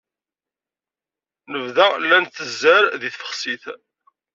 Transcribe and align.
Nebda 1.51 1.87
la 2.07 2.17
ntezzer 2.23 2.83
deg 3.01 3.11
tfexsit. 3.13 3.63